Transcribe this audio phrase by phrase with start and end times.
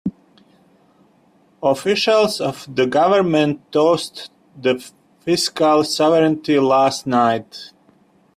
[1.61, 4.83] Officials of the government toasted the
[5.19, 7.71] fiscal sovereignty last night.